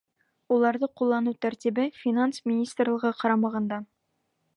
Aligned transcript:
Уларҙы 0.53 0.87
ҡулланыу 1.01 1.35
тәртибе— 1.45 1.85
Финанс 2.05 2.41
министрлығы 2.53 3.13
ҡарамағында. 3.21 3.79